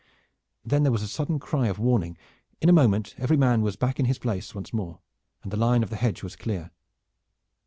Then 0.65 0.81
there 0.81 0.91
was 0.91 1.03
a 1.03 1.07
sudden 1.07 1.37
cry 1.37 1.67
of 1.67 1.77
warning. 1.77 2.17
In 2.59 2.69
a 2.69 2.73
moment 2.73 3.13
every 3.19 3.37
man 3.37 3.61
was 3.61 3.75
back 3.75 3.99
in 3.99 4.05
his 4.07 4.17
place 4.17 4.55
once 4.55 4.73
more, 4.73 4.99
and 5.43 5.51
the 5.51 5.57
line 5.57 5.83
of 5.83 5.91
the 5.91 5.95
hedge 5.95 6.23
was 6.23 6.35
clear. 6.35 6.71